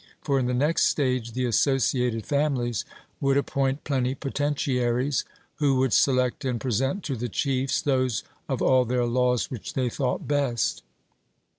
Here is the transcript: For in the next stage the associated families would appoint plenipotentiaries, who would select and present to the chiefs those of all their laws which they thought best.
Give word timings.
For 0.23 0.39
in 0.39 0.47
the 0.47 0.55
next 0.55 0.87
stage 0.87 1.33
the 1.33 1.45
associated 1.45 2.25
families 2.25 2.85
would 3.19 3.37
appoint 3.37 3.83
plenipotentiaries, 3.83 5.25
who 5.57 5.75
would 5.75 5.93
select 5.93 6.43
and 6.43 6.59
present 6.59 7.03
to 7.03 7.15
the 7.15 7.29
chiefs 7.29 7.83
those 7.83 8.23
of 8.49 8.63
all 8.63 8.83
their 8.83 9.05
laws 9.05 9.51
which 9.51 9.75
they 9.75 9.89
thought 9.89 10.27
best. 10.27 10.81